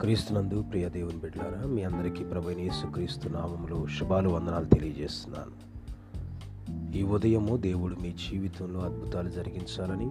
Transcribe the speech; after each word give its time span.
క్రీస్తునందు 0.00 0.62
ప్రియ 0.62 0.88
దేవుని 0.88 1.16
బిడ్డలారా 1.16 1.66
మీ 1.66 1.82
అందరికీ 1.82 2.24
ప్రభు 2.24 2.50
యేసుక్రీస్తు 2.50 3.28
నామములో 3.28 3.86
శుభాలు 3.86 4.28
వందనాలు 4.28 4.64
తెలియజేస్తున్నాను. 4.64 5.54
ఈ 6.96 7.02
ఉదయము 7.02 7.56
దేవుడు 7.56 7.96
మీ 8.02 8.12
జీవితంలో 8.12 8.80
అద్భుతాలు 8.80 9.28
జరిగించాలని 9.28 10.10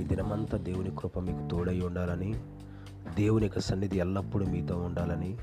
ఈ 0.00 0.04
దినమంతా 0.04 0.58
దేవుని 0.58 0.90
కృప 0.98 1.18
మీకు 1.18 1.48
తోడై 1.50 1.80
ఉండాలని 1.80 2.34
దేవుని 3.16 3.44
యొక్క 3.44 3.58
సన్నిధి 3.58 3.98
ఎల్లప్పుడూ 3.98 4.46
మీతో 4.46 4.76
ఉండాలని 4.76 5.36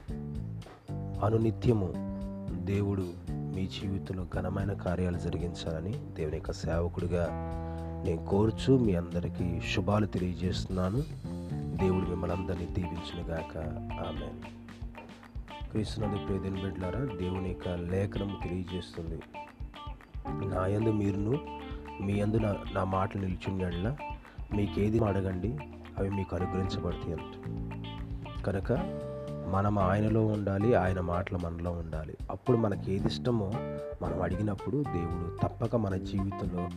అనునిత్యము 1.26 1.94
దేవుడు 2.66 3.08
మీ 3.30 3.68
జీవితంలో 3.68 4.26
ఘనమైన 4.36 4.74
కార్యాలు 4.74 5.18
జరిగించాలని 5.18 5.92
దేవుని 5.92 6.38
యొక్క 6.38 6.52
సేవకుడిగా 6.52 7.28
నేను 8.06 8.26
కోరుచు 8.26 8.78
మీ 8.78 8.96
అందరికీ 8.96 9.60
శుభాలు 9.76 10.06
తెలియజేస్తున్నాను. 10.06 11.29
దేవుడు 11.80 12.06
మిమ్మల్ని 12.06 12.38
అందరినీ 12.38 12.66
దీవించునుగాక. 12.66 13.58
ఆమె 14.08 14.28
క్రీస్తునందు 15.72 16.18
ప్రియదిన 16.18 16.64
బిడ్డలారా 16.64 17.00
దేవుని 17.00 17.50
యొక్క 17.50 17.70
లేఖనం 17.70 18.38
తెలియజేస్తుంది. 18.44 19.20
నా 20.56 20.68
యందు 20.68 20.92
మీరును 20.92 21.40
మీ 22.02 22.14
యందు 22.14 22.38
నా 22.74 22.84
మాటలు 22.84 23.22
నిల్చున్నట్ల 23.22 23.96
మీకేది 24.56 25.00
అడగండి 25.00 25.58
అవి 25.98 26.10
మీకు 26.10 26.36
అనుగ్రహించబడతాయి 26.36 27.14
అంట. 27.14 27.34
కనుక 28.44 28.72
మనం 29.52 29.80
ఆయనలో 29.80 30.26
ఉండాలి 30.26 30.76
ఆయన 30.76 31.02
మాటలు 31.02 31.38
మనలో 31.38 31.72
ఉండాలి. 31.72 32.18
అప్పుడు 32.32 32.58
మనకి 32.58 32.94
ఏది 32.94 33.08
ఇష్టమో 33.08 33.52
మనం 34.02 34.22
అడిగినప్పుడు 34.22 34.84
దేవుడు 34.94 35.48
తప్పక 35.48 35.76
మన 35.76 35.96
జీవితంలో 35.96 36.70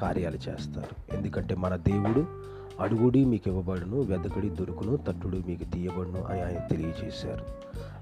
కార్యాలు 0.00 0.36
చేస్తారు. 0.36 1.16
ఎందుకంటే 1.16 1.54
మన 1.54 1.76
దేవుడు 1.76 2.50
అడుగుడి 2.80 3.24
మీకు 3.24 3.50
ఇవ్వబడును 3.50 4.00
వెదకడి 4.00 4.50
దొరుకును 4.50 4.96
తట్టుడు 4.96 5.42
మీకు 5.46 5.64
తీయబడును 5.64 6.22
అని 6.22 6.42
ఆయన 6.42 6.58
తెలియజేశారు. 6.58 7.44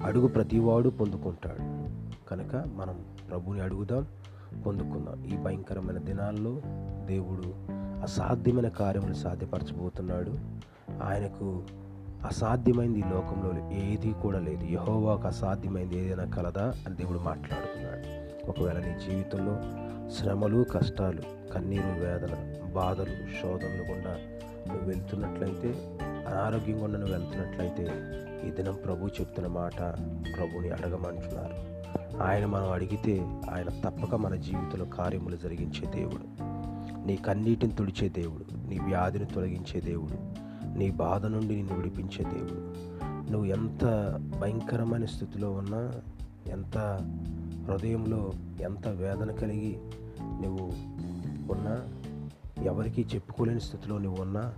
అడుగు 0.05 0.27
ప్రతివాడు 0.27 0.89
పొందుకుంటాడు. 0.89 1.89
కనుక 2.29 2.65
మనం 2.75 3.05
ప్రభుని 3.31 3.61
అడుగుదాం 3.61 4.07
పొందుకుందాం. 4.67 5.25
ఈ 5.25 5.37
భయంకరమైన 5.37 5.98
దినాల్లో 5.98 6.61
దేవుడు 7.05 7.55
అసాధ్యమైన 8.03 8.69
కార్యములు 8.69 9.15
సాధ్యపరచబోతున్నాడు. 9.15 10.31
ఆయనకు 11.03 11.62
అసాధ్యమైంది 12.27 12.98
ఈ 12.98 13.03
లోకంలో 13.03 13.70
ఏది 13.73 14.14
కూడా 14.23 14.39
లేదు. 14.39 14.64
యహోవాకు 14.64 15.27
అసాధ్యమైంది 15.27 15.98
ఏదైనా 15.98 16.25
కలదా 16.25 16.73
అని 16.87 16.97
దేవుడు 16.97 17.19
మాట్లాడుతున్నాడు. 17.19 18.29
ఒకవేళ 18.51 18.79
నీ 18.79 19.11
జీవితంలో 19.11 19.59
శ్రమలు 20.11 20.64
కష్టాలు 20.64 21.53
కన్నీరు 21.55 22.01
వేదన 22.01 22.55
బాధలు 22.75 23.42
శోధనలు 23.42 23.92
గుండా 23.92 24.38
నువ్వు 24.69 24.88
వెళ్తున్నట్లయితే 24.88 25.70
అనారోగ్యం 26.28 26.83
గుండా 26.83 26.98
నువ్వు 26.98 27.14
వెళ్తున్నట్లయితే 27.14 27.84
ఈ 28.47 28.50
దినం 28.50 28.74
ప్రభు 28.84 29.06
చెప్తున్న 29.06 29.48
మాట 29.48 29.78
ప్రభుని 30.36 30.70
అడగమంటున్నారు 30.70 31.56
ఆయన 32.22 32.47
మనం 32.47 32.70
అడిగితే 32.70 33.14
ఆయన 33.50 33.69
తప్పక 33.84 34.14
మన 34.14 34.34
జీవితంలో 34.34 34.84
కార్యములు 34.84 35.36
జరిగించే 35.36 35.86
దేవుడు. 35.94 36.27
నీ 37.06 37.16
కన్నీటిని 37.16 37.72
తుడిచే 37.72 38.08
దేవుడు 38.08 38.69
నీ 38.69 38.78
వ్యాధిని 38.78 39.24
తొలగించే 39.24 39.80
దేవుడు 39.80 40.19
నీ 40.78 40.91
బాధ 40.91 41.27
నుండి 41.27 41.56
నిన్ను 41.56 41.74
విడిపించే 41.77 42.24
దేవుడు. 42.24 42.62
నువ్వు 43.33 43.46
ఎంత 43.46 43.84
భయంకరమైన 44.41 45.05
స్థితిలో 45.05 45.52
ఉన్నా 45.52 45.92
ఎంత 46.46 46.77
హృదయంలో 47.66 48.33
ఎంత 48.61 48.89
వేదన 48.89 49.30
కలిగి 49.33 49.78
నువ్వు 50.42 50.66
ఉన్నా 51.52 51.74
ఎవరికీ 52.62 53.06
చెప్పుకోలేని 53.14 53.61
స్థితిలో 53.61 53.98
నువ్వు 53.98 54.23
ఉన్నా 54.23 54.53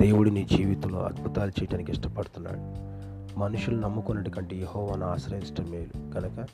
దేవుడు 0.00 0.30
నీ 0.30 0.44
జీవితంలో 0.44 1.02
అద్భుతాలు 1.02 1.50
చేయడానికి 1.50 1.92
ఇష్టపడుతున్నాడు. 1.92 2.86
మనుషులు 3.38 3.80
నమ్ముకున్నట్టు 3.80 4.30
కంటే 4.30 4.56
యహోవాను 4.56 5.06
ఆశ్రయించడం 5.06 5.70
మేలు. 5.70 6.12
కనుక 6.12 6.46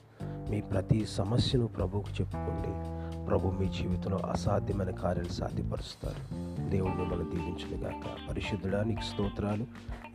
మీ 0.51 0.61
ప్రతి 0.61 1.07
సమస్యను 1.07 1.67
ప్రభువుకు 1.67 2.11
చెప్పుకోండి. 2.21 3.02
ప్రభు 3.29 3.49
మీ 3.49 3.69
జీవితంలో 3.69 4.17
అసాధ్యమైన 4.17 4.91
కార్యాలు 4.91 5.29
సాధ్యపరుస్తారు. 5.29 6.43
దేవుడు 6.71 6.93
మిమ్మల్ని 6.93 7.31
దీవించునుగాక 7.31 8.31
పరిశుద్ధుడా 8.31 8.85
నీకు 8.85 9.01
స్తోత్రాలు. 9.01 9.67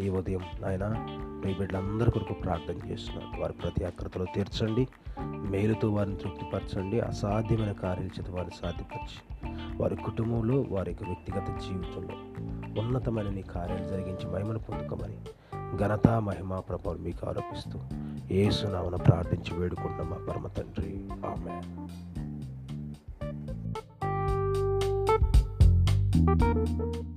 ఈ 0.02 0.10
ఉదయం 0.10 0.42
ఆయన 0.66 0.96
మీ 1.46 1.54
బిడ్డలందరి 1.54 2.12
కొరకు 2.12 2.34
ప్రార్థన 2.34 2.90
చేస్తున్నాను. 2.90 3.42
వారి 3.42 3.54
ప్రతి 3.54 3.84
అక్రతలో 3.86 4.26
తీర్చండి. 4.36 4.88
మేలుతో 5.20 5.92
వారిని 5.92 6.18
తృప్తిపరచండి. 6.18 7.00
అసాధ్యమైన 7.00 7.72
కార్యాలు 7.72 8.20
చేత 8.20 8.30
వారిని 8.30 8.56
సాధ్యపరిచి 8.62 9.44
వారి 9.78 9.96
కుటుంబంలో 9.96 10.66
వారి 10.70 10.92
యొక్క 10.92 11.04
వ్యక్తిగత 11.04 11.60
జీవితంలో 11.62 12.16
ఉన్నతమైన 12.82 13.30
నీ 13.30 13.42
కార్యాలు 13.42 13.88
జరిగించి 13.88 14.34
మహిమను 14.34 14.60
పొందుకోమని 14.60 15.18
ఘనత 15.78 16.08
మహిమ 16.08 16.60
ప్రభావం 16.60 16.98
మీకు 16.98 17.28
ఆరోపిస్తూ 17.28 17.80
ఏసునామన 18.32 18.96
ప్రార్థించి 18.96 19.60
వేడుకుంటున్నాం 19.60 20.10
మా 20.10 20.34
పరమ 20.34 20.48
తండ్రి. 20.48 21.10
ఆమె 21.12 21.62
thank 26.40 26.80
you 26.80 27.17